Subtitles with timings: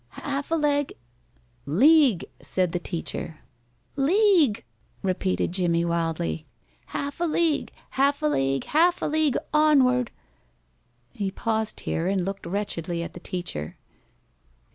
[0.25, 0.93] "Half a leg"
[1.83, 3.41] "League," said the teacher.
[3.95, 4.63] "League,"
[5.03, 6.47] repeated Jimmie, wildly.
[6.87, 10.09] "Half a league, half a league, half a league onward."
[11.13, 13.77] He paused here and looked wretchedly at the teacher.